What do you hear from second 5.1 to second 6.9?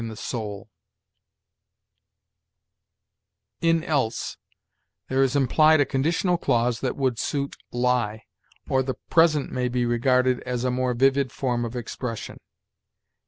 is implied a conditional clause